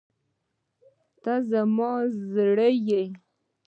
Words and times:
ته 1.21 1.33
زما 1.49 1.91
زړه 2.31 2.69
یې. 2.87 3.03